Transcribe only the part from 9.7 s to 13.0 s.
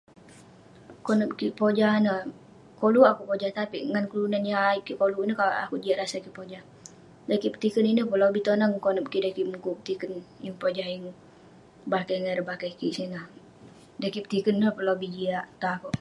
petikern ..yeng pojah, yeng pebakeh ngan ireh bakeh kik